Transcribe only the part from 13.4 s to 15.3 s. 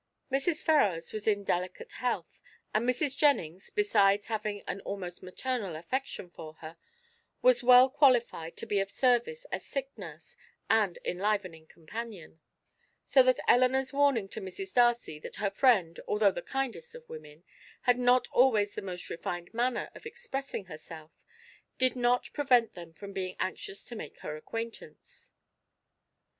Elinor's warning to Mrs. Darcy